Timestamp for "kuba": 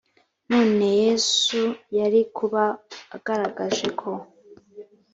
2.37-2.63